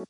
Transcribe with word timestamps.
Hallo 0.00 0.08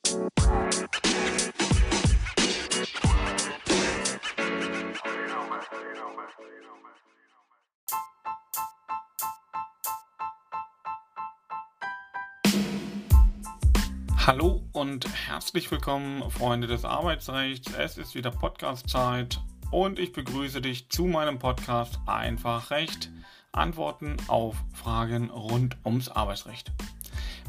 und 14.71 15.05
herzlich 15.27 15.69
willkommen, 15.69 16.31
Freunde 16.31 16.67
des 16.67 16.85
Arbeitsrechts. 16.85 17.73
Es 17.77 17.97
ist 17.97 18.15
wieder 18.15 18.31
Podcast-Zeit 18.31 19.41
und 19.71 19.99
ich 19.99 20.13
begrüße 20.13 20.61
dich 20.61 20.87
zu 20.87 21.03
meinem 21.03 21.37
Podcast 21.37 21.99
Einfach 22.05 22.71
Recht. 22.71 23.11
Antworten 23.51 24.15
auf 24.29 24.55
Fragen 24.73 25.31
rund 25.31 25.75
ums 25.83 26.07
Arbeitsrecht. 26.07 26.71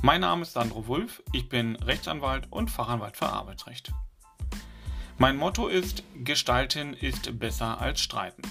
Mein 0.01 0.23
Name 0.23 0.43
ist 0.43 0.55
Sandro 0.55 0.87
Wulff, 0.87 1.23
ich 1.33 1.49
bin 1.49 1.77
Rechtsanwalt 1.77 2.47
und 2.51 2.71
Fachanwalt 2.71 3.17
für 3.17 3.29
Arbeitsrecht. 3.29 3.93
Mein 5.19 5.37
Motto 5.37 5.69
ist, 5.69 6.03
Gestalten 6.25 6.95
ist 6.95 7.39
besser 7.39 7.81
als 7.81 8.01
Streiten. 8.01 8.43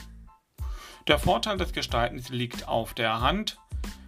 Der 1.07 1.17
Vorteil 1.17 1.57
des 1.57 1.73
Gestaltens 1.73 2.29
liegt 2.29 2.67
auf 2.67 2.93
der 2.93 3.21
Hand. 3.21 3.57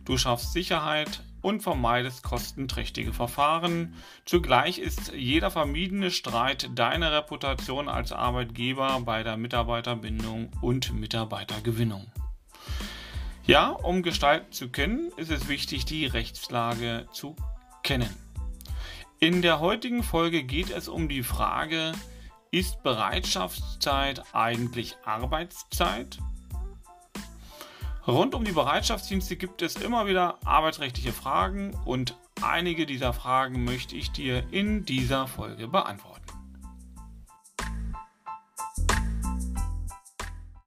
Du 0.06 0.18
schaffst 0.18 0.54
Sicherheit, 0.54 1.24
und 1.44 1.62
vermeidest 1.62 2.24
kostenträchtige 2.24 3.14
Verfahren. 3.14 3.94
Zugleich 4.26 4.80
ist 4.80 5.14
jeder 5.14 5.52
vermiedene 5.52 6.10
Streit 6.10 6.72
deine 6.74 7.12
Reputation 7.12 7.88
als 7.88 8.12
Arbeitgeber 8.12 9.02
bei 9.02 9.22
der 9.22 9.38
Mitarbeiterbindung 9.38 10.50
und 10.62 10.94
Mitarbeitergewinnung. 10.94 12.08
Ja, 13.46 13.72
um 13.72 14.04
gestalten 14.04 14.54
zu 14.54 14.70
können, 14.70 15.12
ist 15.18 15.30
es 15.30 15.50
wichtig, 15.50 15.84
die 15.84 16.06
Rechtslage 16.06 17.08
zu 17.12 17.36
kennen. 17.84 18.10
In 19.20 19.42
der 19.42 19.60
heutigen 19.60 20.02
Folge 20.02 20.44
geht 20.44 20.70
es 20.70 20.88
um 20.88 21.10
die 21.10 21.24
Frage, 21.24 21.92
ist 22.52 22.84
Bereitschaftszeit 22.84 24.24
eigentlich 24.34 24.96
Arbeitszeit? 25.04 26.20
Rund 28.08 28.34
um 28.34 28.46
die 28.46 28.54
Bereitschaftsdienste 28.54 29.36
gibt 29.36 29.62
es 29.62 29.76
immer 29.76 30.08
wieder 30.08 30.38
arbeitsrechtliche 30.46 31.12
Fragen 31.12 31.76
und 31.84 32.18
einige 32.42 32.86
dieser 32.86 33.12
Fragen 33.12 33.66
möchte 33.66 33.98
ich 33.98 34.12
dir 34.12 34.46
in 34.52 34.86
dieser 34.86 35.28
Folge 35.28 35.68
beantworten. 35.68 36.13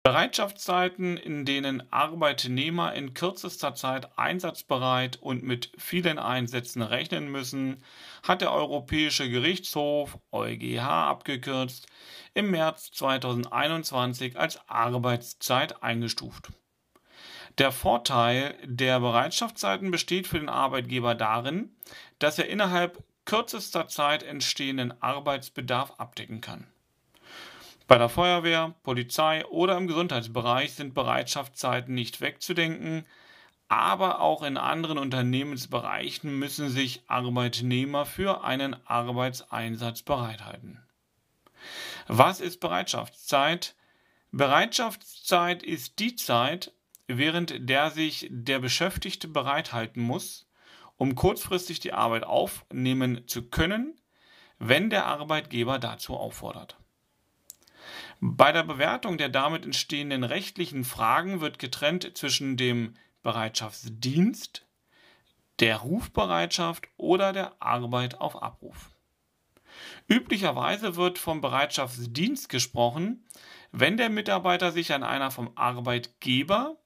Bereitschaftszeiten, 0.06 1.16
in 1.16 1.44
denen 1.44 1.92
Arbeitnehmer 1.92 2.94
in 2.94 3.12
kürzester 3.12 3.74
Zeit 3.74 4.16
einsatzbereit 4.16 5.16
und 5.20 5.42
mit 5.42 5.72
vielen 5.78 6.20
Einsätzen 6.20 6.82
rechnen 6.82 7.28
müssen, 7.28 7.82
hat 8.22 8.40
der 8.40 8.52
Europäische 8.52 9.28
Gerichtshof 9.28 10.16
EuGH 10.30 10.80
abgekürzt 10.80 11.88
im 12.34 12.52
März 12.52 12.92
2021 12.92 14.38
als 14.38 14.60
Arbeitszeit 14.68 15.82
eingestuft. 15.82 16.52
Der 17.58 17.72
Vorteil 17.72 18.54
der 18.62 19.00
Bereitschaftszeiten 19.00 19.90
besteht 19.90 20.28
für 20.28 20.38
den 20.38 20.48
Arbeitgeber 20.48 21.16
darin, 21.16 21.74
dass 22.20 22.38
er 22.38 22.48
innerhalb 22.48 23.02
kürzester 23.24 23.88
Zeit 23.88 24.22
entstehenden 24.22 24.94
Arbeitsbedarf 25.02 25.94
abdecken 25.98 26.40
kann. 26.40 26.68
Bei 27.88 27.98
der 27.98 28.08
Feuerwehr, 28.08 28.74
Polizei 28.82 29.46
oder 29.46 29.76
im 29.76 29.86
Gesundheitsbereich 29.86 30.74
sind 30.74 30.92
Bereitschaftszeiten 30.92 31.94
nicht 31.94 32.20
wegzudenken, 32.20 33.06
aber 33.68 34.20
auch 34.20 34.42
in 34.42 34.56
anderen 34.56 34.98
Unternehmensbereichen 34.98 36.36
müssen 36.36 36.68
sich 36.68 37.02
Arbeitnehmer 37.06 38.04
für 38.04 38.42
einen 38.42 38.74
Arbeitseinsatz 38.86 40.02
bereithalten. 40.02 40.82
Was 42.08 42.40
ist 42.40 42.58
Bereitschaftszeit? 42.58 43.76
Bereitschaftszeit 44.32 45.62
ist 45.62 46.00
die 46.00 46.16
Zeit, 46.16 46.72
während 47.06 47.68
der 47.68 47.90
sich 47.90 48.26
der 48.30 48.58
Beschäftigte 48.58 49.28
bereithalten 49.28 50.02
muss, 50.02 50.48
um 50.96 51.14
kurzfristig 51.14 51.78
die 51.78 51.92
Arbeit 51.92 52.24
aufnehmen 52.24 53.28
zu 53.28 53.48
können, 53.48 54.00
wenn 54.58 54.90
der 54.90 55.06
Arbeitgeber 55.06 55.78
dazu 55.78 56.16
auffordert. 56.16 56.78
Bei 58.20 58.52
der 58.52 58.62
Bewertung 58.62 59.18
der 59.18 59.28
damit 59.28 59.64
entstehenden 59.64 60.24
rechtlichen 60.24 60.84
Fragen 60.84 61.40
wird 61.40 61.58
getrennt 61.58 62.16
zwischen 62.16 62.56
dem 62.56 62.94
Bereitschaftsdienst, 63.22 64.66
der 65.60 65.78
Rufbereitschaft 65.78 66.88
oder 66.96 67.32
der 67.32 67.60
Arbeit 67.60 68.20
auf 68.20 68.42
Abruf. 68.42 68.90
Üblicherweise 70.08 70.96
wird 70.96 71.18
vom 71.18 71.40
Bereitschaftsdienst 71.40 72.48
gesprochen, 72.48 73.26
wenn 73.72 73.96
der 73.96 74.10
Mitarbeiter 74.10 74.72
sich 74.72 74.92
an 74.92 75.02
einer 75.02 75.30
vom 75.30 75.50
Arbeitgeber 75.54 76.76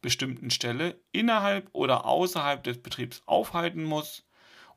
bestimmten 0.00 0.50
Stelle 0.50 1.00
innerhalb 1.12 1.68
oder 1.72 2.06
außerhalb 2.06 2.62
des 2.64 2.82
Betriebs 2.82 3.22
aufhalten 3.26 3.84
muss, 3.84 4.26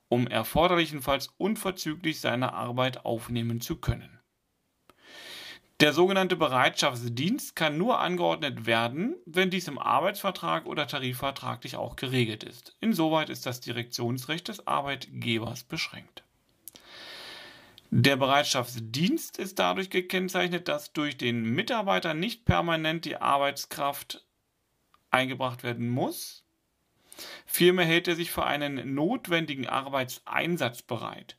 um 0.09 0.27
erforderlichenfalls 0.27 1.29
unverzüglich 1.37 2.19
seine 2.19 2.53
Arbeit 2.53 3.05
aufnehmen 3.05 3.61
zu 3.61 3.77
können. 3.77 4.19
Der 5.83 5.91
sogenannte 5.91 6.37
Bereitschaftsdienst 6.37 7.57
kann 7.57 7.77
nur 7.77 7.99
angeordnet 7.99 8.65
werden, 8.65 9.17
wenn 9.25 9.49
dies 9.49 9.67
im 9.67 9.77
Arbeitsvertrag 9.77 10.65
oder 10.65 10.87
tarifvertraglich 10.87 11.75
auch 11.75 11.97
geregelt 11.97 12.45
ist. 12.45 12.77
Insoweit 12.79 13.29
ist 13.29 13.45
das 13.45 13.59
Direktionsrecht 13.59 14.47
des 14.47 14.65
Arbeitgebers 14.65 15.65
beschränkt. 15.65 16.23
Der 17.89 18.15
Bereitschaftsdienst 18.15 19.37
ist 19.37 19.59
dadurch 19.59 19.89
gekennzeichnet, 19.89 20.69
dass 20.69 20.93
durch 20.93 21.17
den 21.17 21.43
Mitarbeiter 21.43 22.13
nicht 22.13 22.45
permanent 22.45 23.03
die 23.03 23.17
Arbeitskraft 23.17 24.25
eingebracht 25.11 25.63
werden 25.63 25.89
muss. 25.89 26.45
Vielmehr 27.45 27.85
hält 27.85 28.07
er 28.07 28.15
sich 28.15 28.31
für 28.31 28.45
einen 28.45 28.95
notwendigen 28.95 29.67
Arbeitseinsatz 29.67 30.81
bereit. 30.81 31.35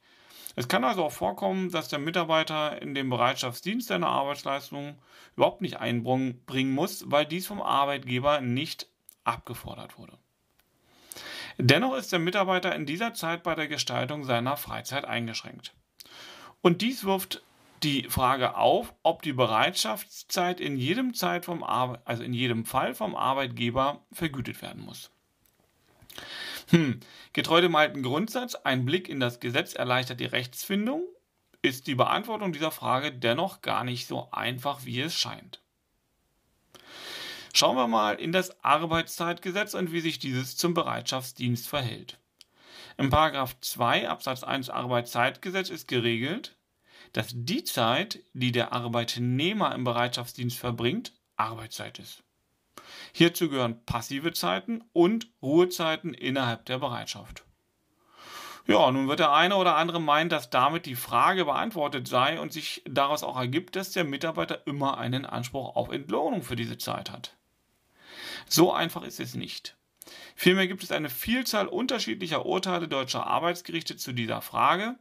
Es 0.56 0.68
kann 0.68 0.84
also 0.84 1.04
auch 1.04 1.12
vorkommen, 1.12 1.70
dass 1.70 1.88
der 1.88 1.98
Mitarbeiter 1.98 2.80
in 2.80 2.94
dem 2.94 3.10
Bereitschaftsdienst 3.10 3.88
seine 3.88 4.06
Arbeitsleistung 4.06 4.96
überhaupt 5.36 5.62
nicht 5.62 5.78
einbringen 5.78 6.72
muss, 6.72 7.04
weil 7.10 7.26
dies 7.26 7.46
vom 7.46 7.60
Arbeitgeber 7.60 8.40
nicht 8.40 8.88
abgefordert 9.24 9.98
wurde. 9.98 10.16
Dennoch 11.58 11.96
ist 11.96 12.12
der 12.12 12.18
Mitarbeiter 12.18 12.74
in 12.74 12.86
dieser 12.86 13.14
Zeit 13.14 13.42
bei 13.42 13.54
der 13.54 13.68
Gestaltung 13.68 14.24
seiner 14.24 14.56
Freizeit 14.56 15.04
eingeschränkt. 15.04 15.72
Und 16.62 16.82
dies 16.82 17.04
wirft 17.04 17.42
die 17.82 18.08
Frage 18.08 18.56
auf, 18.56 18.94
ob 19.02 19.22
die 19.22 19.32
Bereitschaftszeit 19.32 20.60
in 20.60 20.76
jedem, 20.76 21.14
Zeit 21.14 21.44
vom 21.44 21.62
also 21.62 22.22
in 22.22 22.32
jedem 22.32 22.64
Fall 22.64 22.94
vom 22.94 23.14
Arbeitgeber 23.14 24.00
vergütet 24.10 24.62
werden 24.62 24.82
muss. 24.84 25.10
Hm. 26.70 27.00
Getreu 27.32 27.60
dem 27.60 27.76
alten 27.76 28.02
Grundsatz, 28.02 28.54
ein 28.54 28.84
Blick 28.84 29.08
in 29.08 29.20
das 29.20 29.40
Gesetz 29.40 29.74
erleichtert 29.74 30.20
die 30.20 30.24
Rechtsfindung, 30.24 31.04
ist 31.62 31.86
die 31.86 31.94
Beantwortung 31.94 32.52
dieser 32.52 32.70
Frage 32.70 33.12
dennoch 33.12 33.62
gar 33.62 33.84
nicht 33.84 34.06
so 34.06 34.28
einfach, 34.30 34.84
wie 34.84 35.00
es 35.00 35.14
scheint. 35.14 35.60
Schauen 37.52 37.76
wir 37.76 37.86
mal 37.86 38.16
in 38.16 38.32
das 38.32 38.64
Arbeitszeitgesetz 38.64 39.74
und 39.74 39.92
wie 39.92 40.00
sich 40.00 40.18
dieses 40.18 40.56
zum 40.56 40.74
Bereitschaftsdienst 40.74 41.68
verhält. 41.68 42.18
Im 42.96 43.10
2 43.10 44.08
Absatz 44.08 44.42
1 44.42 44.70
Arbeitszeitgesetz 44.70 45.70
ist 45.70 45.88
geregelt, 45.88 46.56
dass 47.12 47.28
die 47.32 47.64
Zeit, 47.64 48.20
die 48.32 48.52
der 48.52 48.72
Arbeitnehmer 48.72 49.74
im 49.74 49.84
Bereitschaftsdienst 49.84 50.58
verbringt, 50.58 51.12
Arbeitszeit 51.36 51.98
ist. 51.98 52.24
Hierzu 53.12 53.48
gehören 53.48 53.84
passive 53.84 54.32
Zeiten 54.32 54.82
und 54.92 55.28
Ruhezeiten 55.42 56.14
innerhalb 56.14 56.64
der 56.66 56.78
Bereitschaft. 56.78 57.44
Ja, 58.66 58.90
nun 58.90 59.08
wird 59.08 59.18
der 59.18 59.32
eine 59.32 59.56
oder 59.56 59.76
andere 59.76 60.00
meinen, 60.00 60.30
dass 60.30 60.48
damit 60.48 60.86
die 60.86 60.94
Frage 60.94 61.44
beantwortet 61.44 62.08
sei 62.08 62.40
und 62.40 62.52
sich 62.52 62.82
daraus 62.88 63.22
auch 63.22 63.36
ergibt, 63.36 63.76
dass 63.76 63.92
der 63.92 64.04
Mitarbeiter 64.04 64.66
immer 64.66 64.96
einen 64.96 65.26
Anspruch 65.26 65.76
auf 65.76 65.90
Entlohnung 65.90 66.42
für 66.42 66.56
diese 66.56 66.78
Zeit 66.78 67.10
hat. 67.10 67.36
So 68.46 68.72
einfach 68.72 69.02
ist 69.02 69.20
es 69.20 69.34
nicht. 69.34 69.76
Vielmehr 70.34 70.66
gibt 70.66 70.82
es 70.82 70.92
eine 70.92 71.10
Vielzahl 71.10 71.66
unterschiedlicher 71.66 72.46
Urteile 72.46 72.88
deutscher 72.88 73.26
Arbeitsgerichte 73.26 73.96
zu 73.96 74.12
dieser 74.12 74.40
Frage 74.40 74.96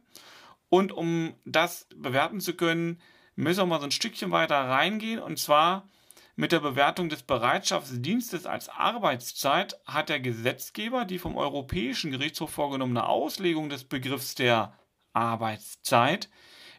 und 0.68 0.92
um 0.92 1.34
das 1.44 1.86
bewerten 1.94 2.40
zu 2.40 2.54
können, 2.54 3.00
müssen 3.36 3.60
wir 3.60 3.66
mal 3.66 3.78
so 3.78 3.86
ein 3.86 3.90
Stückchen 3.90 4.30
weiter 4.30 4.56
reingehen. 4.56 5.20
Und 5.20 5.38
zwar 5.38 5.88
mit 6.36 6.52
der 6.52 6.60
Bewertung 6.60 7.08
des 7.08 7.22
Bereitschaftsdienstes 7.22 8.46
als 8.46 8.68
Arbeitszeit 8.68 9.78
hat 9.84 10.08
der 10.08 10.20
Gesetzgeber 10.20 11.04
die 11.04 11.18
vom 11.18 11.36
Europäischen 11.36 12.10
Gerichtshof 12.10 12.50
vorgenommene 12.50 13.06
Auslegung 13.06 13.68
des 13.68 13.84
Begriffs 13.84 14.34
der 14.34 14.76
Arbeitszeit 15.12 16.28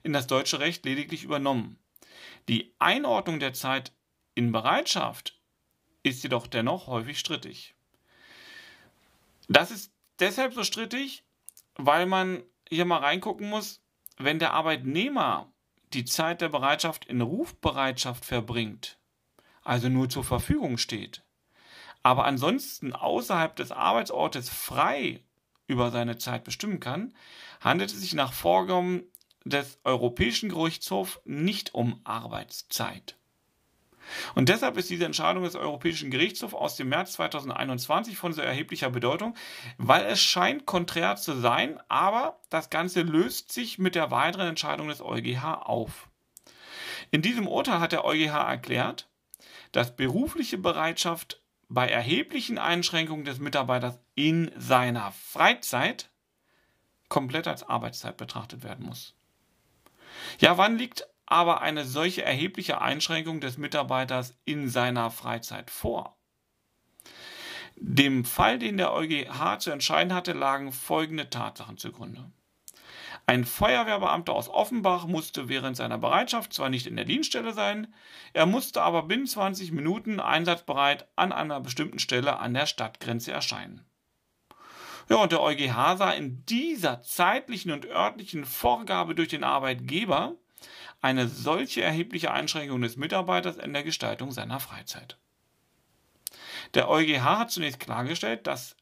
in 0.03 0.13
das 0.13 0.27
deutsche 0.27 0.59
Recht 0.59 0.85
lediglich 0.85 1.23
übernommen. 1.23 1.79
Die 2.49 2.75
Einordnung 2.79 3.39
der 3.39 3.53
Zeit 3.53 3.93
in 4.33 4.51
Bereitschaft 4.51 5.39
ist 6.03 6.21
jedoch 6.23 6.47
dennoch 6.47 6.87
häufig 6.87 7.17
strittig. 7.19 7.75
Das 9.47 9.71
ist 9.71 9.91
deshalb 10.19 10.53
so 10.53 10.63
strittig, 10.63 11.23
weil 11.75 12.05
man 12.05 12.43
hier 12.67 12.85
mal 12.85 12.99
reingucken 12.99 13.49
muss, 13.49 13.81
wenn 14.17 14.39
der 14.39 14.53
Arbeitnehmer 14.53 15.51
die 15.93 16.05
Zeit 16.05 16.41
der 16.41 16.49
Bereitschaft 16.49 17.05
in 17.05 17.21
Rufbereitschaft 17.21 18.25
verbringt, 18.25 18.99
also 19.65 19.89
nur 19.89 20.07
zur 20.07 20.23
Verfügung 20.23 20.77
steht, 20.77 21.23
aber 22.03 22.25
ansonsten 22.25 22.93
außerhalb 22.93 23.55
des 23.55 23.71
Arbeitsortes 23.71 24.47
frei 24.49 25.21
über 25.67 25.91
seine 25.91 26.17
Zeit 26.17 26.43
bestimmen 26.43 26.79
kann, 26.79 27.13
handelt 27.59 27.91
es 27.91 27.99
sich 27.99 28.13
nach 28.13 28.31
Vorgaben 28.31 29.03
des 29.43 29.79
Europäischen 29.83 30.49
Gerichtshofs 30.49 31.19
nicht 31.25 31.73
um 31.73 31.99
Arbeitszeit. 32.03 33.17
Und 34.35 34.49
deshalb 34.49 34.77
ist 34.77 34.89
diese 34.89 35.05
Entscheidung 35.05 35.43
des 35.43 35.55
Europäischen 35.55 36.11
Gerichtshofs 36.11 36.53
aus 36.53 36.75
dem 36.75 36.89
März 36.89 37.13
2021 37.13 38.17
von 38.17 38.33
so 38.33 38.41
erheblicher 38.41 38.89
Bedeutung, 38.89 39.35
weil 39.77 40.05
es 40.05 40.21
scheint 40.21 40.65
konträr 40.65 41.15
zu 41.15 41.33
sein, 41.33 41.79
aber 41.87 42.39
das 42.49 42.69
Ganze 42.69 43.01
löst 43.01 43.51
sich 43.51 43.79
mit 43.79 43.95
der 43.95 44.11
weiteren 44.11 44.47
Entscheidung 44.47 44.89
des 44.89 45.01
EuGH 45.01 45.63
auf. 45.63 46.09
In 47.11 47.21
diesem 47.21 47.47
Urteil 47.47 47.79
hat 47.79 47.91
der 47.91 48.05
EuGH 48.05 48.47
erklärt, 48.47 49.09
dass 49.75 49.93
berufliche 49.93 50.57
Bereitschaft 50.57 51.41
bei 51.67 51.89
erheblichen 51.89 52.57
Einschränkungen 52.57 53.25
des 53.25 53.39
Mitarbeiters 53.39 53.99
in 54.13 54.49
seiner 54.55 55.11
Freizeit 55.11 56.09
komplett 57.09 57.45
als 57.45 57.63
Arbeitszeit 57.63 58.15
betrachtet 58.15 58.63
werden 58.63 58.85
muss. 58.85 59.15
Ja, 60.39 60.57
wann 60.57 60.77
liegt 60.77 61.05
aber 61.25 61.61
eine 61.61 61.83
solche 61.83 62.23
erhebliche 62.23 62.79
Einschränkung 62.79 63.41
des 63.41 63.57
Mitarbeiters 63.57 64.37
in 64.45 64.69
seiner 64.69 65.11
Freizeit 65.11 65.69
vor? 65.69 66.15
Dem 67.75 68.23
Fall, 68.23 68.59
den 68.59 68.77
der 68.77 68.93
EuGH 68.93 69.59
zu 69.59 69.71
entscheiden 69.71 70.13
hatte, 70.13 70.31
lagen 70.31 70.71
folgende 70.71 71.29
Tatsachen 71.29 71.77
zugrunde. 71.77 72.31
Ein 73.27 73.43
Feuerwehrbeamter 73.43 74.33
aus 74.33 74.49
Offenbach 74.49 75.07
musste 75.07 75.49
während 75.49 75.75
seiner 75.75 75.97
Bereitschaft 75.97 76.53
zwar 76.53 76.69
nicht 76.69 76.85
in 76.85 76.95
der 76.95 77.05
Dienststelle 77.05 77.53
sein, 77.53 77.93
er 78.33 78.45
musste 78.45 78.83
aber 78.83 79.03
binnen 79.03 79.25
20 79.25 79.71
Minuten 79.71 80.19
einsatzbereit 80.19 81.07
an 81.15 81.31
einer 81.31 81.59
bestimmten 81.59 81.97
Stelle 81.97 82.37
an 82.37 82.53
der 82.53 82.67
Stadtgrenze 82.67 83.31
erscheinen. 83.31 83.83
Ja, 85.09 85.17
und 85.17 85.31
der 85.31 85.41
EuGH 85.41 85.97
sah 85.97 86.11
in 86.11 86.45
dieser 86.45 87.01
zeitlichen 87.01 87.71
und 87.71 87.85
örtlichen 87.85 88.45
Vorgabe 88.45 89.15
durch 89.15 89.29
den 89.29 89.43
Arbeitgeber 89.43 90.35
eine 91.01 91.27
solche 91.27 91.81
erhebliche 91.81 92.31
Einschränkung 92.31 92.81
des 92.81 92.95
Mitarbeiters 92.95 93.57
in 93.57 93.73
der 93.73 93.83
Gestaltung 93.83 94.31
seiner 94.31 94.59
Freizeit. 94.59 95.17
Der 96.73 96.89
EuGH 96.89 97.23
hat 97.23 97.51
zunächst 97.51 97.79
klargestellt, 97.79 98.47
dass 98.47 98.75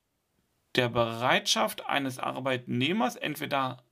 der 0.75 0.89
Bereitschaft 0.89 1.85
eines 1.85 2.19
Arbeitnehmers 2.19 3.15
entweder 3.15 3.83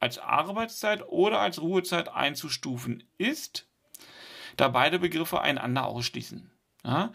als 0.00 0.18
Arbeitszeit 0.18 1.06
oder 1.06 1.38
als 1.40 1.60
Ruhezeit 1.60 2.08
einzustufen 2.08 3.04
ist, 3.18 3.68
da 4.56 4.68
beide 4.68 4.98
Begriffe 4.98 5.40
einander 5.40 5.86
ausschließen. 5.86 6.50
Ja? 6.84 7.12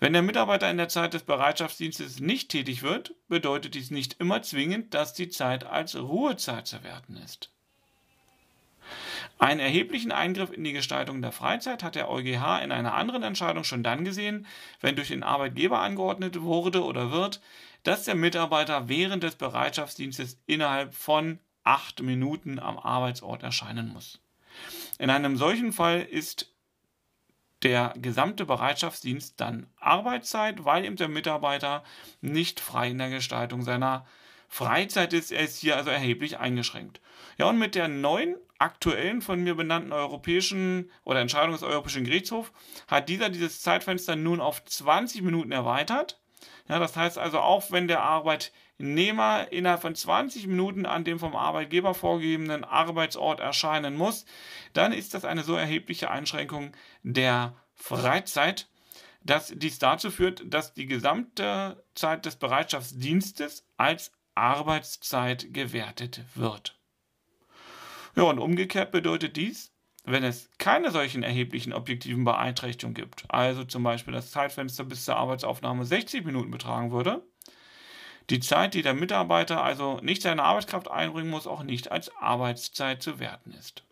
Wenn 0.00 0.12
der 0.12 0.22
Mitarbeiter 0.22 0.70
in 0.70 0.76
der 0.76 0.88
Zeit 0.88 1.14
des 1.14 1.22
Bereitschaftsdienstes 1.22 2.20
nicht 2.20 2.50
tätig 2.50 2.82
wird, 2.82 3.14
bedeutet 3.28 3.74
dies 3.74 3.90
nicht 3.90 4.20
immer 4.20 4.42
zwingend, 4.42 4.92
dass 4.94 5.14
die 5.14 5.28
Zeit 5.28 5.64
als 5.64 5.96
Ruhezeit 5.96 6.66
zu 6.66 6.82
werten 6.82 7.16
ist. 7.16 7.50
Einen 9.38 9.60
erheblichen 9.60 10.12
Eingriff 10.12 10.52
in 10.52 10.64
die 10.64 10.72
Gestaltung 10.72 11.22
der 11.22 11.32
Freizeit 11.32 11.82
hat 11.82 11.94
der 11.94 12.10
EuGH 12.10 12.62
in 12.62 12.72
einer 12.72 12.94
anderen 12.94 13.22
Entscheidung 13.22 13.64
schon 13.64 13.82
dann 13.82 14.04
gesehen, 14.04 14.46
wenn 14.80 14.96
durch 14.96 15.08
den 15.08 15.22
Arbeitgeber 15.22 15.80
angeordnet 15.80 16.42
wurde 16.42 16.84
oder 16.84 17.10
wird, 17.10 17.40
dass 17.82 18.04
der 18.04 18.14
Mitarbeiter 18.14 18.88
während 18.88 19.22
des 19.22 19.36
Bereitschaftsdienstes 19.36 20.38
innerhalb 20.46 20.94
von 20.94 21.38
acht 21.64 22.02
Minuten 22.02 22.58
am 22.58 22.78
Arbeitsort 22.78 23.42
erscheinen 23.42 23.88
muss. 23.88 24.20
In 24.98 25.10
einem 25.10 25.36
solchen 25.36 25.72
Fall 25.72 26.02
ist 26.02 26.54
der 27.62 27.94
gesamte 27.96 28.44
Bereitschaftsdienst 28.44 29.40
dann 29.40 29.66
Arbeitszeit, 29.80 30.64
weil 30.64 30.84
eben 30.84 30.96
der 30.96 31.08
Mitarbeiter 31.08 31.82
nicht 32.20 32.60
frei 32.60 32.90
in 32.90 32.98
der 32.98 33.10
Gestaltung 33.10 33.62
seiner 33.62 34.06
Freizeit 34.48 35.12
ist. 35.12 35.32
Er 35.32 35.40
ist 35.40 35.58
hier 35.58 35.76
also 35.76 35.90
erheblich 35.90 36.38
eingeschränkt. 36.38 37.00
Ja, 37.38 37.46
und 37.46 37.58
mit 37.58 37.74
der 37.74 37.88
neuen 37.88 38.36
aktuellen 38.58 39.22
von 39.22 39.42
mir 39.42 39.54
benannten 39.54 39.92
europäischen 39.92 40.90
oder 41.04 41.20
Entscheidung 41.20 41.52
des 41.52 41.62
Europäischen 41.62 42.04
Gerichtshofs 42.04 42.52
hat 42.86 43.08
dieser 43.08 43.30
dieses 43.30 43.62
Zeitfenster 43.62 44.14
nun 44.14 44.40
auf 44.40 44.64
20 44.64 45.22
Minuten 45.22 45.50
erweitert. 45.50 46.20
Ja, 46.68 46.78
das 46.78 46.96
heißt 46.96 47.18
also 47.18 47.40
auch, 47.40 47.70
wenn 47.70 47.88
der 47.88 48.02
Arbeitnehmer 48.02 49.52
innerhalb 49.52 49.82
von 49.82 49.94
20 49.94 50.46
Minuten 50.46 50.86
an 50.86 51.04
dem 51.04 51.18
vom 51.18 51.36
Arbeitgeber 51.36 51.94
vorgegebenen 51.94 52.64
Arbeitsort 52.64 53.40
erscheinen 53.40 53.96
muss, 53.96 54.24
dann 54.72 54.92
ist 54.92 55.14
das 55.14 55.24
eine 55.24 55.44
so 55.44 55.54
erhebliche 55.54 56.10
Einschränkung 56.10 56.72
der 57.02 57.54
Freizeit, 57.74 58.68
dass 59.22 59.52
dies 59.54 59.78
dazu 59.78 60.10
führt, 60.10 60.42
dass 60.46 60.74
die 60.74 60.86
gesamte 60.86 61.82
Zeit 61.94 62.26
des 62.26 62.36
Bereitschaftsdienstes 62.36 63.66
als 63.76 64.12
Arbeitszeit 64.34 65.52
gewertet 65.52 66.22
wird. 66.34 66.78
Ja, 68.16 68.24
und 68.24 68.38
umgekehrt 68.38 68.92
bedeutet 68.92 69.36
dies, 69.36 69.73
wenn 70.04 70.22
es 70.22 70.50
keine 70.58 70.90
solchen 70.90 71.22
erheblichen 71.22 71.72
objektiven 71.72 72.24
Beeinträchtigungen 72.24 72.94
gibt, 72.94 73.24
also 73.28 73.64
zum 73.64 73.82
Beispiel 73.82 74.12
das 74.12 74.30
Zeitfenster 74.30 74.84
bis 74.84 75.04
zur 75.04 75.16
Arbeitsaufnahme 75.16 75.84
60 75.84 76.24
Minuten 76.24 76.50
betragen 76.50 76.92
würde, 76.92 77.22
die 78.30 78.40
Zeit, 78.40 78.74
die 78.74 78.82
der 78.82 78.94
Mitarbeiter 78.94 79.62
also 79.62 80.00
nicht 80.02 80.22
seine 80.22 80.42
Arbeitskraft 80.42 80.90
einbringen 80.90 81.30
muss, 81.30 81.46
auch 81.46 81.62
nicht 81.62 81.90
als 81.90 82.14
Arbeitszeit 82.16 83.02
zu 83.02 83.18
werten 83.18 83.52
ist. 83.52 83.82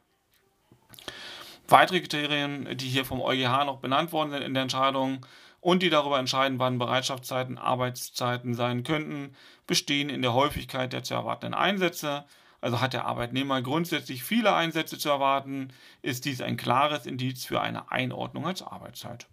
Weitere 1.68 2.00
Kriterien, 2.00 2.76
die 2.76 2.88
hier 2.88 3.04
vom 3.04 3.20
EuGH 3.20 3.64
noch 3.64 3.78
benannt 3.78 4.12
worden 4.12 4.30
sind 4.30 4.42
in 4.42 4.54
der 4.54 4.64
Entscheidung 4.64 5.24
und 5.60 5.82
die 5.82 5.90
darüber 5.90 6.18
entscheiden, 6.18 6.58
wann 6.58 6.78
Bereitschaftszeiten 6.78 7.56
Arbeitszeiten 7.56 8.54
sein 8.54 8.82
könnten, 8.82 9.34
bestehen 9.66 10.10
in 10.10 10.20
der 10.20 10.34
Häufigkeit 10.34 10.92
der 10.92 11.02
zu 11.02 11.14
erwartenden 11.14 11.54
Einsätze, 11.54 12.24
also 12.62 12.80
hat 12.80 12.94
der 12.94 13.04
Arbeitnehmer 13.04 13.60
grundsätzlich 13.60 14.24
viele 14.24 14.54
Einsätze 14.54 14.96
zu 14.96 15.10
erwarten, 15.10 15.72
ist 16.00 16.24
dies 16.24 16.40
ein 16.40 16.56
klares 16.56 17.04
Indiz 17.04 17.44
für 17.44 17.60
eine 17.60 17.90
Einordnung 17.90 18.46
als 18.46 18.62
Arbeitszeit. 18.62 19.26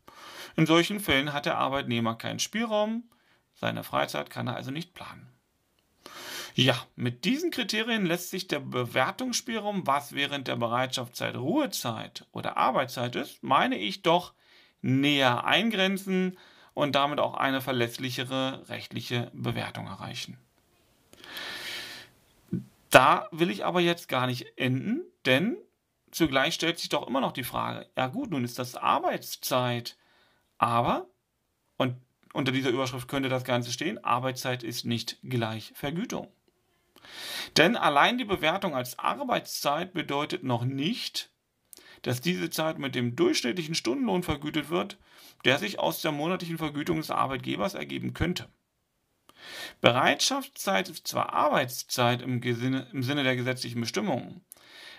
In 0.58 0.66
solchen 0.66 1.00
Fällen 1.00 1.32
hat 1.32 1.46
der 1.46 1.58
Arbeitnehmer 1.58 2.16
keinen 2.16 2.40
Spielraum, 2.40 3.04
seine 3.54 3.84
Freizeit 3.84 4.30
kann 4.30 4.48
er 4.48 4.56
also 4.56 4.72
nicht 4.72 4.94
planen. 4.94 5.32
Ja, 6.56 6.76
mit 6.96 7.24
diesen 7.24 7.52
Kriterien 7.52 8.06
lässt 8.06 8.32
sich 8.32 8.48
der 8.48 8.60
Bewertungsspielraum, 8.60 9.86
was 9.86 10.14
während 10.14 10.48
der 10.48 10.56
Bereitschaftszeit 10.56 11.36
Ruhezeit 11.36 12.26
oder 12.32 12.58
Arbeitszeit 12.58 13.16
ist, 13.16 13.44
meine 13.44 13.78
ich 13.78 14.02
doch 14.02 14.34
näher 14.82 15.46
eingrenzen 15.46 16.38
und 16.74 16.96
damit 16.96 17.20
auch 17.20 17.36
eine 17.36 17.62
verlässlichere 17.62 18.68
rechtliche 18.70 19.30
Bewertung 19.34 19.86
erreichen. 19.86 20.38
Da 22.90 23.28
will 23.32 23.50
ich 23.50 23.66
aber 23.66 23.82
jetzt 23.82 24.08
gar 24.08 24.28
nicht 24.28 24.58
enden, 24.58 25.04
denn 25.26 25.58
zugleich 26.12 26.56
stellt 26.56 26.80
sich 26.80 26.90
doch 26.90 27.08
immer 27.08 27.22
noch 27.22 27.32
die 27.32 27.44
Frage, 27.44 27.88
ja 27.96 28.08
gut, 28.08 28.32
nun 28.32 28.44
ist 28.44 28.58
das 28.58 28.76
Arbeitszeit, 28.76 29.98
aber, 30.58 31.08
und 31.78 31.96
unter 32.34 32.52
dieser 32.52 32.70
Überschrift 32.70 33.08
könnte 33.08 33.30
das 33.30 33.44
Ganze 33.44 33.72
stehen, 33.72 34.04
Arbeitszeit 34.04 34.64
ist 34.64 34.86
nicht 34.86 35.18
gleich 35.24 35.72
Vergütung. 35.76 36.28
Denn 37.58 37.76
allein 37.76 38.18
die 38.18 38.26
Bewertung 38.26 38.76
als 38.76 39.00
Arbeitszeit 39.00 39.94
bedeutet 39.94 40.44
noch 40.44 40.66
nicht, 40.66 41.32
dass 42.02 42.22
diese 42.22 42.50
Zeit 42.50 42.80
mit 42.80 42.96
dem 42.96 43.16
durchschnittlichen 43.16 43.76
Stundenlohn 43.76 44.24
vergütet 44.24 44.70
wird, 44.70 44.98
der 45.46 45.58
sich 45.58 45.80
aus 45.80 46.02
der 46.02 46.12
monatlichen 46.12 46.58
Vergütung 46.58 46.98
des 46.98 47.12
Arbeitgebers 47.12 47.74
ergeben 47.74 48.14
könnte. 48.14 48.50
Bereitschaftszeit 49.82 50.90
ist 50.90 51.08
zwar 51.08 51.34
Arbeitszeit 51.34 52.22
im, 52.22 52.42
Sinne, 52.42 52.88
im 52.92 53.04
Sinne 53.04 53.24
der 53.24 53.36
gesetzlichen 53.36 53.82
Bestimmungen, 53.82 54.46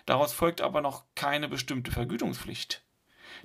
daraus 0.06 0.32
folgt 0.32 0.60
aber 0.60 0.80
noch 0.80 1.04
keine 1.14 1.48
bestimmte 1.48 1.90
Vergütungspflicht. 1.90 2.84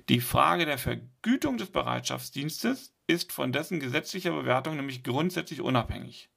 Die 0.08 0.20
Frage 0.20 0.66
der 0.66 0.78
Vergütung 0.78 1.58
des 1.58 1.70
Bereitschaftsdienstes 1.70 2.94
ist 3.06 3.32
von 3.32 3.52
dessen 3.52 3.80
gesetzlicher 3.80 4.32
Bewertung 4.32 4.76
nämlich 4.76 5.04
grundsätzlich 5.04 5.60
unabhängig. 5.60 6.28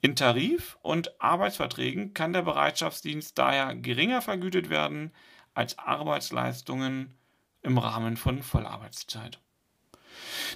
In 0.00 0.16
Tarif- 0.16 0.76
und 0.82 1.20
Arbeitsverträgen 1.20 2.14
kann 2.14 2.32
der 2.32 2.42
Bereitschaftsdienst 2.42 3.38
daher 3.38 3.74
geringer 3.74 4.22
vergütet 4.22 4.68
werden 4.68 5.12
als 5.54 5.78
Arbeitsleistungen 5.78 7.16
im 7.62 7.78
Rahmen 7.78 8.16
von 8.16 8.42
Vollarbeitszeit. 8.42 9.40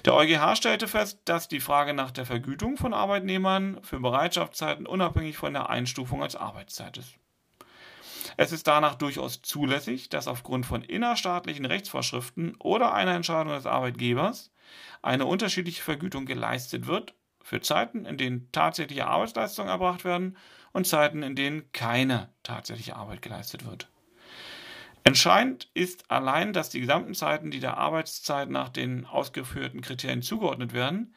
Der 0.05 0.13
EuGH 0.13 0.55
stellte 0.55 0.87
fest, 0.87 1.19
dass 1.25 1.47
die 1.47 1.59
Frage 1.59 1.93
nach 1.93 2.11
der 2.11 2.25
Vergütung 2.25 2.77
von 2.77 2.93
Arbeitnehmern 2.93 3.79
für 3.83 3.99
Bereitschaftszeiten 3.99 4.85
unabhängig 4.85 5.37
von 5.37 5.53
der 5.53 5.69
Einstufung 5.69 6.23
als 6.23 6.35
Arbeitszeit 6.35 6.97
ist. 6.97 7.15
Es 8.37 8.51
ist 8.51 8.67
danach 8.67 8.95
durchaus 8.95 9.41
zulässig, 9.41 10.09
dass 10.09 10.27
aufgrund 10.27 10.65
von 10.65 10.81
innerstaatlichen 10.81 11.65
Rechtsvorschriften 11.65 12.55
oder 12.59 12.93
einer 12.93 13.15
Entscheidung 13.15 13.53
des 13.53 13.65
Arbeitgebers 13.65 14.51
eine 15.01 15.25
unterschiedliche 15.25 15.83
Vergütung 15.83 16.25
geleistet 16.25 16.87
wird 16.87 17.15
für 17.41 17.61
Zeiten, 17.61 18.05
in 18.05 18.17
denen 18.17 18.51
tatsächliche 18.51 19.07
Arbeitsleistungen 19.07 19.69
erbracht 19.69 20.05
werden 20.05 20.37
und 20.71 20.87
Zeiten, 20.87 21.23
in 21.23 21.35
denen 21.35 21.71
keine 21.71 22.29
tatsächliche 22.43 22.95
Arbeit 22.95 23.21
geleistet 23.21 23.65
wird. 23.65 23.89
Entscheidend 25.03 25.69
ist 25.73 26.11
allein, 26.11 26.53
dass 26.53 26.69
die 26.69 26.81
gesamten 26.81 27.15
Zeiten, 27.15 27.51
die 27.51 27.59
der 27.59 27.77
Arbeitszeit 27.77 28.49
nach 28.49 28.69
den 28.69 29.05
ausgeführten 29.05 29.81
Kriterien 29.81 30.21
zugeordnet 30.21 30.73
werden, 30.73 31.15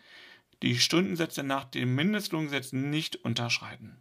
die 0.62 0.78
Stundensätze 0.78 1.42
nach 1.42 1.64
dem 1.64 1.94
Mindestlohngesetz 1.94 2.72
nicht 2.72 3.16
unterschreiten. 3.16 4.00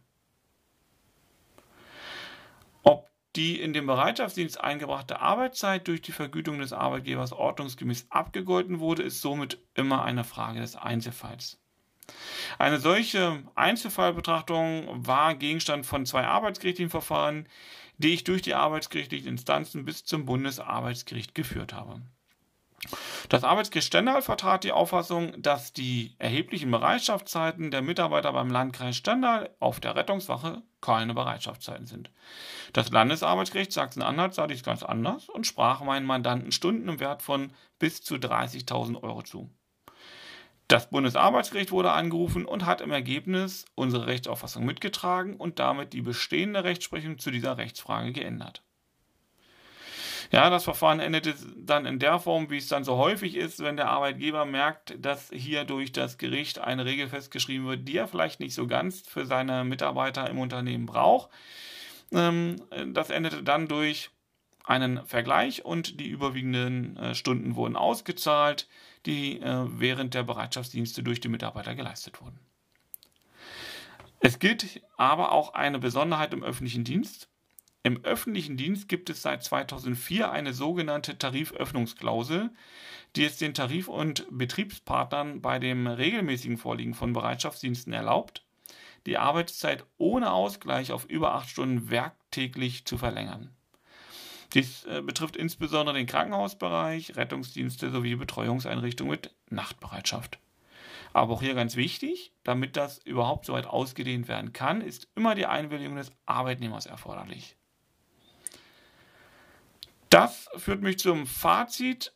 Ob 2.82 3.10
die 3.34 3.60
in 3.60 3.72
den 3.72 3.86
Bereitschaftsdienst 3.86 4.60
eingebrachte 4.60 5.20
Arbeitszeit 5.20 5.88
durch 5.88 6.02
die 6.02 6.12
Vergütung 6.12 6.60
des 6.60 6.72
Arbeitgebers 6.72 7.32
ordnungsgemäß 7.32 8.06
abgegolten 8.10 8.78
wurde, 8.78 9.02
ist 9.02 9.20
somit 9.20 9.58
immer 9.74 10.04
eine 10.04 10.24
Frage 10.24 10.60
des 10.60 10.76
Einzelfalls. 10.76 11.58
Eine 12.58 12.78
solche 12.78 13.42
Einzelfallbetrachtung 13.54 15.06
war 15.06 15.34
Gegenstand 15.34 15.86
von 15.86 16.06
zwei 16.06 16.24
arbeitsgerichtlichen 16.24 16.90
Verfahren, 16.90 17.48
die 18.02 18.14
ich 18.14 18.24
durch 18.24 18.42
die 18.42 18.54
arbeitsgerichtlichen 18.54 19.28
Instanzen 19.28 19.84
bis 19.84 20.04
zum 20.04 20.26
Bundesarbeitsgericht 20.26 21.34
geführt 21.34 21.72
habe. 21.72 22.02
Das 23.28 23.44
Arbeitsgericht 23.44 23.86
Stendal 23.86 24.22
vertrat 24.22 24.64
die 24.64 24.72
Auffassung, 24.72 25.40
dass 25.40 25.72
die 25.72 26.14
erheblichen 26.18 26.70
Bereitschaftszeiten 26.70 27.70
der 27.70 27.80
Mitarbeiter 27.80 28.32
beim 28.32 28.50
Landkreis 28.50 28.96
Stendal 28.96 29.50
auf 29.60 29.78
der 29.78 29.94
Rettungswache 29.94 30.62
keine 30.80 31.14
Bereitschaftszeiten 31.14 31.86
sind. 31.86 32.10
Das 32.72 32.90
Landesarbeitsgericht 32.90 33.72
Sachsen-Anhalt 33.72 34.34
sah 34.34 34.48
dies 34.48 34.64
ganz 34.64 34.82
anders 34.82 35.28
und 35.28 35.46
sprach 35.46 35.82
meinen 35.82 36.06
Mandanten 36.06 36.50
Stunden 36.50 36.88
im 36.88 37.00
Wert 37.00 37.22
von 37.22 37.52
bis 37.78 38.02
zu 38.02 38.16
30.000 38.16 39.00
Euro 39.02 39.22
zu. 39.22 39.48
Das 40.72 40.88
Bundesarbeitsgericht 40.88 41.70
wurde 41.70 41.92
angerufen 41.92 42.46
und 42.46 42.64
hat 42.64 42.80
im 42.80 42.92
Ergebnis 42.92 43.66
unsere 43.74 44.06
Rechtsauffassung 44.06 44.64
mitgetragen 44.64 45.36
und 45.36 45.58
damit 45.58 45.92
die 45.92 46.00
bestehende 46.00 46.64
Rechtsprechung 46.64 47.18
zu 47.18 47.30
dieser 47.30 47.58
Rechtsfrage 47.58 48.12
geändert. 48.12 48.62
Ja, 50.30 50.48
das 50.48 50.64
Verfahren 50.64 50.98
endete 50.98 51.34
dann 51.58 51.84
in 51.84 51.98
der 51.98 52.18
Form, 52.18 52.48
wie 52.48 52.56
es 52.56 52.68
dann 52.68 52.84
so 52.84 52.96
häufig 52.96 53.36
ist, 53.36 53.62
wenn 53.62 53.76
der 53.76 53.90
Arbeitgeber 53.90 54.46
merkt, 54.46 54.94
dass 54.98 55.28
hier 55.30 55.64
durch 55.64 55.92
das 55.92 56.16
Gericht 56.16 56.58
eine 56.58 56.86
Regel 56.86 57.10
festgeschrieben 57.10 57.66
wird, 57.66 57.86
die 57.86 57.98
er 57.98 58.08
vielleicht 58.08 58.40
nicht 58.40 58.54
so 58.54 58.66
ganz 58.66 59.02
für 59.06 59.26
seine 59.26 59.64
Mitarbeiter 59.64 60.30
im 60.30 60.38
Unternehmen 60.38 60.86
braucht. 60.86 61.28
Ähm, 62.12 62.56
das 62.94 63.10
endete 63.10 63.42
dann 63.42 63.68
durch 63.68 64.08
einen 64.64 65.04
Vergleich 65.04 65.66
und 65.66 66.00
die 66.00 66.08
überwiegenden 66.08 66.96
äh, 66.96 67.14
Stunden 67.14 67.56
wurden 67.56 67.76
ausgezahlt, 67.76 68.68
die 69.06 69.40
äh, 69.40 69.66
während 69.68 70.14
der 70.14 70.22
Bereitschaftsdienste 70.22 71.02
durch 71.02 71.20
die 71.20 71.28
Mitarbeiter 71.28 71.74
geleistet 71.74 72.20
wurden. 72.20 72.38
Es 74.20 74.38
gilt 74.38 74.80
aber 74.96 75.32
auch 75.32 75.54
eine 75.54 75.78
Besonderheit 75.80 76.32
im 76.32 76.44
öffentlichen 76.44 76.84
Dienst. 76.84 77.28
Im 77.82 78.04
öffentlichen 78.04 78.56
Dienst 78.56 78.88
gibt 78.88 79.10
es 79.10 79.22
seit 79.22 79.42
2004 79.42 80.30
eine 80.30 80.52
sogenannte 80.52 81.18
Tariföffnungsklausel, 81.18 82.50
die 83.16 83.24
es 83.24 83.38
den 83.38 83.54
Tarif- 83.54 83.88
und 83.88 84.26
Betriebspartnern 84.30 85.42
bei 85.42 85.58
dem 85.58 85.88
regelmäßigen 85.88 86.58
Vorliegen 86.58 86.94
von 86.94 87.12
Bereitschaftsdiensten 87.12 87.92
erlaubt, 87.92 88.44
die 89.06 89.18
Arbeitszeit 89.18 89.84
ohne 89.98 90.30
Ausgleich 90.30 90.92
auf 90.92 91.06
über 91.06 91.34
acht 91.34 91.48
Stunden 91.48 91.90
werktäglich 91.90 92.84
zu 92.84 92.98
verlängern. 92.98 93.50
Dies 94.54 94.84
äh, 94.84 95.00
betrifft 95.00 95.36
insbesondere 95.36 95.96
den 95.96 96.06
Krankenhausbereich, 96.06 97.16
Rettungsdienste 97.16 97.90
sowie 97.90 98.16
Betreuungseinrichtungen 98.16 99.10
mit 99.10 99.34
Nachtbereitschaft. 99.48 100.38
Aber 101.14 101.34
auch 101.34 101.42
hier 101.42 101.54
ganz 101.54 101.76
wichtig, 101.76 102.32
damit 102.42 102.76
das 102.76 102.98
überhaupt 102.98 103.46
so 103.46 103.52
weit 103.52 103.66
ausgedehnt 103.66 104.28
werden 104.28 104.52
kann, 104.52 104.80
ist 104.80 105.08
immer 105.14 105.34
die 105.34 105.46
Einwilligung 105.46 105.96
des 105.96 106.12
Arbeitnehmers 106.26 106.86
erforderlich. 106.86 107.56
Das 110.08 110.48
führt 110.56 110.82
mich 110.82 110.98
zum 110.98 111.26
Fazit. 111.26 112.12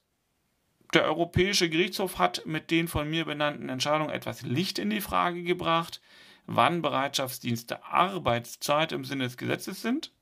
Der 0.95 1.05
Europäische 1.05 1.69
Gerichtshof 1.69 2.19
hat 2.19 2.47
mit 2.47 2.71
den 2.71 2.89
von 2.89 3.09
mir 3.09 3.25
benannten 3.25 3.69
Entscheidungen 3.69 4.11
etwas 4.11 4.43
Licht 4.43 4.79
in 4.79 4.91
die 4.91 5.01
Frage 5.01 5.43
gebracht, 5.43 6.01
wann 6.47 6.81
Bereitschaftsdienste 6.81 7.85
Arbeitszeit 7.85 8.93
im 8.93 9.05
Sinne 9.05 9.25
des 9.25 9.37
Gesetzes 9.37 9.83
sind. 9.83 10.13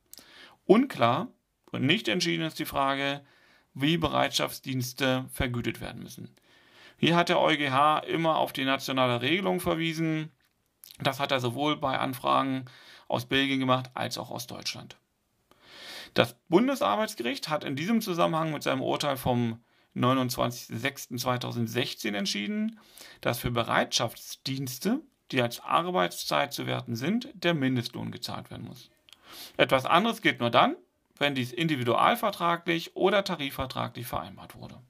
Unklar 0.66 1.28
und 1.74 1.84
nicht 1.84 2.08
entschieden 2.08 2.46
ist 2.46 2.58
die 2.58 2.64
Frage, 2.64 3.20
wie 3.74 3.96
Bereitschaftsdienste 3.96 5.26
vergütet 5.32 5.80
werden 5.80 6.02
müssen. 6.02 6.34
Hier 6.96 7.16
hat 7.16 7.28
der 7.28 7.40
EuGH 7.40 8.04
immer 8.06 8.36
auf 8.36 8.52
die 8.52 8.64
nationale 8.64 9.20
Regelung 9.20 9.60
verwiesen. 9.60 10.30
Das 11.00 11.20
hat 11.20 11.32
er 11.32 11.40
sowohl 11.40 11.76
bei 11.76 11.98
Anfragen 11.98 12.66
aus 13.08 13.26
Belgien 13.26 13.60
gemacht 13.60 13.90
als 13.94 14.16
auch 14.16 14.30
aus 14.30 14.46
Deutschland. 14.46 14.96
Das 16.14 16.36
Bundesarbeitsgericht 16.48 17.48
hat 17.48 17.64
in 17.64 17.74
diesem 17.74 18.00
Zusammenhang 18.00 18.52
mit 18.52 18.62
seinem 18.62 18.82
Urteil 18.82 19.16
vom 19.16 19.64
29.06.2016 19.96 22.14
entschieden, 22.14 22.78
dass 23.20 23.40
für 23.40 23.50
Bereitschaftsdienste, 23.50 25.00
die 25.32 25.42
als 25.42 25.58
Arbeitszeit 25.60 26.52
zu 26.52 26.66
werten 26.66 26.94
sind, 26.94 27.30
der 27.34 27.54
Mindestlohn 27.54 28.12
gezahlt 28.12 28.50
werden 28.50 28.66
muss. 28.66 28.90
Etwas 29.56 29.86
anderes 29.86 30.20
gilt 30.22 30.38
nur 30.40 30.50
dann, 30.50 30.76
wenn 31.18 31.34
dies 31.34 31.52
individualvertraglich 31.52 32.96
oder 32.96 33.24
tarifvertraglich 33.24 34.06
vereinbart 34.06 34.56
wurde. 34.56 34.80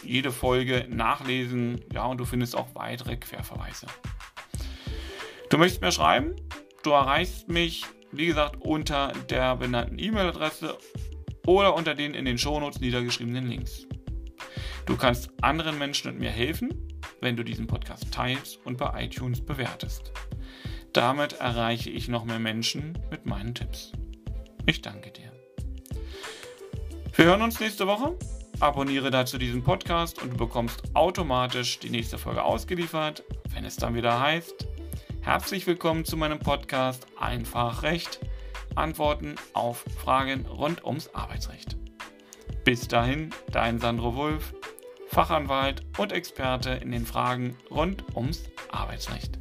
jede 0.03 0.31
Folge 0.31 0.85
nachlesen, 0.87 1.83
ja, 1.91 2.05
und 2.05 2.19
du 2.19 2.25
findest 2.25 2.55
auch 2.55 2.67
weitere 2.75 3.17
Querverweise. 3.17 3.87
Du 5.49 5.57
möchtest 5.57 5.81
mir 5.81 5.91
schreiben? 5.91 6.35
Du 6.83 6.91
erreichst 6.91 7.49
mich, 7.49 7.85
wie 8.11 8.27
gesagt, 8.27 8.57
unter 8.59 9.13
der 9.31 9.55
benannten 9.55 9.97
E-Mail-Adresse 9.97 10.77
oder 11.47 11.73
unter 11.73 11.95
den 11.95 12.13
in 12.13 12.25
den 12.25 12.37
Shownotes 12.37 12.81
niedergeschriebenen 12.81 13.47
Links. 13.47 13.87
Du 14.85 14.95
kannst 14.95 15.31
anderen 15.41 15.79
Menschen 15.79 16.11
und 16.11 16.19
mir 16.19 16.29
helfen, 16.29 16.99
wenn 17.19 17.35
du 17.35 17.41
diesen 17.41 17.65
Podcast 17.65 18.13
teilst 18.13 18.63
und 18.63 18.77
bei 18.77 19.05
iTunes 19.05 19.43
bewertest. 19.43 20.11
Damit 20.93 21.33
erreiche 21.33 21.89
ich 21.89 22.09
noch 22.09 22.25
mehr 22.25 22.37
Menschen 22.37 22.95
mit 23.09 23.25
meinen 23.25 23.55
Tipps. 23.55 23.91
Ich 24.67 24.83
danke 24.83 25.09
dir. 25.09 25.26
Wir 27.17 27.25
hören 27.25 27.41
uns 27.41 27.59
nächste 27.59 27.87
Woche. 27.87 28.15
Abonniere 28.59 29.09
dazu 29.09 29.39
diesen 29.39 29.63
Podcast 29.63 30.21
und 30.21 30.33
du 30.33 30.37
bekommst 30.37 30.83
automatisch 30.93 31.79
die 31.79 31.89
nächste 31.89 32.19
Folge 32.19 32.43
ausgeliefert, 32.43 33.23
wenn 33.55 33.65
es 33.65 33.75
dann 33.75 33.95
wieder 33.95 34.19
heißt. 34.19 34.67
Herzlich 35.21 35.65
willkommen 35.65 36.05
zu 36.05 36.15
meinem 36.15 36.37
Podcast 36.37 37.07
Einfach 37.19 37.81
Recht 37.81 38.19
Antworten 38.75 39.33
auf 39.53 39.83
Fragen 39.97 40.45
rund 40.45 40.85
ums 40.85 41.09
Arbeitsrecht. 41.15 41.75
Bis 42.63 42.87
dahin, 42.87 43.31
dein 43.51 43.79
Sandro 43.79 44.15
Wulf, 44.15 44.53
Fachanwalt 45.07 45.81
und 45.97 46.11
Experte 46.11 46.69
in 46.69 46.91
den 46.91 47.07
Fragen 47.07 47.57
rund 47.71 48.03
ums 48.15 48.43
Arbeitsrecht. 48.69 49.36